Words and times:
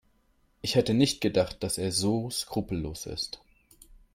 Ich 0.63 0.73
hätte 0.73 0.95
nicht 0.95 1.21
gedacht, 1.21 1.61
dass 1.61 1.77
er 1.77 1.91
so 1.91 2.27
skrupellos 2.31 3.05
ist. 3.05 3.39